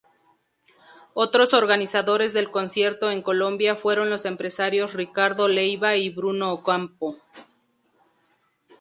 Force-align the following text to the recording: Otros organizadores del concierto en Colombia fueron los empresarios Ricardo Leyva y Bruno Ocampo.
Otros 1.13 1.53
organizadores 1.53 2.33
del 2.33 2.49
concierto 2.49 3.11
en 3.11 3.21
Colombia 3.21 3.75
fueron 3.75 4.09
los 4.09 4.25
empresarios 4.25 4.93
Ricardo 4.95 5.47
Leyva 5.47 5.95
y 5.95 6.09
Bruno 6.09 6.51
Ocampo. 6.53 7.17